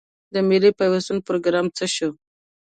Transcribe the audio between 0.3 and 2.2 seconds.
د ملي پیوستون پروګرام څه شو؟